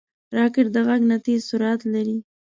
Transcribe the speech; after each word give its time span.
راکټ 0.37 0.65
د 0.75 0.77
غږ 0.87 1.01
نه 1.09 1.17
تېز 1.25 1.41
سرعت 1.49 1.81
لري 1.93 2.17